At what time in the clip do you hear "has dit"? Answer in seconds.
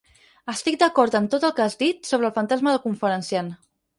1.67-2.09